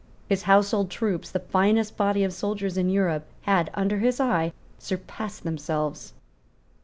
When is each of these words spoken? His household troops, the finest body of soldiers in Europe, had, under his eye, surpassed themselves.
His 0.27 0.41
household 0.41 0.89
troops, 0.89 1.29
the 1.29 1.37
finest 1.41 1.95
body 1.95 2.23
of 2.23 2.33
soldiers 2.33 2.75
in 2.75 2.89
Europe, 2.89 3.27
had, 3.41 3.69
under 3.75 3.99
his 3.99 4.19
eye, 4.19 4.51
surpassed 4.79 5.43
themselves. 5.43 6.13